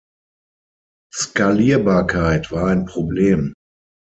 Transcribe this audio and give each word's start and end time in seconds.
Skalierbarkeit 1.13 2.51
war 2.51 2.65
ein 2.69 2.85
Problem. 2.87 3.53